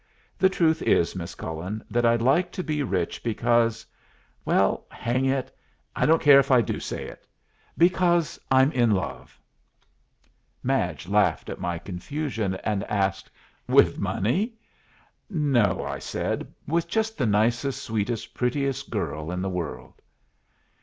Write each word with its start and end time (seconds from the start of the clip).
"The 0.39 0.49
truth 0.49 0.81
is, 0.81 1.15
Miss 1.15 1.35
Cullen, 1.35 1.83
that 1.91 2.07
I'd 2.07 2.23
like 2.23 2.51
to 2.53 2.63
be 2.63 2.81
rich, 2.81 3.21
because 3.21 3.85
well, 4.43 4.87
hang 4.89 5.25
it, 5.25 5.55
I 5.95 6.07
don't 6.07 6.19
care 6.23 6.39
if 6.39 6.49
I 6.49 6.59
do 6.59 6.79
say 6.79 7.05
it 7.05 7.27
because 7.77 8.39
I'm 8.49 8.71
in 8.71 8.89
love." 8.89 9.39
Madge 10.63 11.07
laughed 11.07 11.51
at 11.51 11.59
my 11.59 11.77
confusion, 11.77 12.55
and 12.63 12.83
asked, 12.85 13.29
"With 13.69 13.99
money?" 13.99 14.55
"No," 15.29 15.85
I 15.85 15.99
said. 15.99 16.51
"With 16.67 16.87
just 16.87 17.15
the 17.19 17.27
nicest, 17.27 17.83
sweetest, 17.83 18.33
prettiest 18.33 18.89
girl 18.89 19.31
in 19.31 19.43
the 19.43 19.49
world." 19.49 20.01